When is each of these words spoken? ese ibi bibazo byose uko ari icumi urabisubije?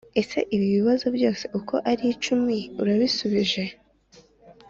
ese 0.21 0.39
ibi 0.55 0.67
bibazo 0.75 1.07
byose 1.17 1.43
uko 1.59 1.75
ari 1.91 2.03
icumi 2.13 2.57
urabisubije? 2.81 3.63